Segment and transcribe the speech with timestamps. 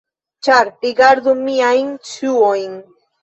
[0.45, 2.75] Ĉar, rigardu miajn ŝuojn: